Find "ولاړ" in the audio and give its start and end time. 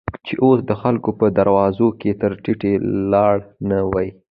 2.83-3.37